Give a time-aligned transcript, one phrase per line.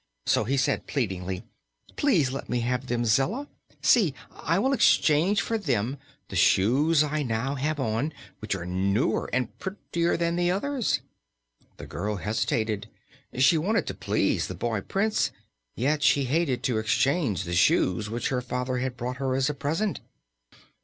[0.25, 1.43] So he said, pleadingly:
[1.95, 3.47] "Please let me have them, Zella.
[3.83, 4.15] See!
[4.33, 9.55] I will exchange for them the shoes I now have on, which are newer and
[9.59, 11.01] prettier than the others."
[11.77, 12.89] The girl hesitated.
[13.37, 15.29] She wanted to please the boy Prince,
[15.75, 19.53] yet she hated to exchange the shoes which her father had brought her as a
[19.53, 19.99] present.